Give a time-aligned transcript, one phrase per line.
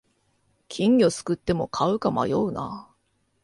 [0.67, 2.89] 金魚すくっても飼うか迷うな